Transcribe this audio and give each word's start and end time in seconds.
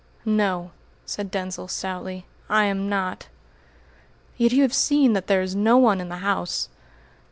"No," 0.25 0.71
said 1.05 1.29
Denzil 1.29 1.67
stoutly, 1.67 2.25
"I 2.49 2.63
am 2.65 2.89
not!" 2.89 3.27
"Yet 4.35 4.51
you 4.51 4.63
have 4.63 4.73
seen 4.73 5.13
that 5.13 5.27
there 5.27 5.43
is 5.43 5.55
no 5.55 5.77
one 5.77 6.01
in 6.01 6.09
the 6.09 6.17
house!" 6.25 6.69